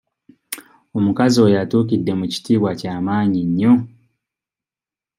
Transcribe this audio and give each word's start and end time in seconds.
Omukazi 0.97 1.37
oyo 1.45 1.55
atuukidde 1.63 2.11
mu 2.19 2.25
kitiibwa 2.31 2.71
kya 2.79 2.93
maanyi 3.05 3.41
nnyo. 3.49 3.73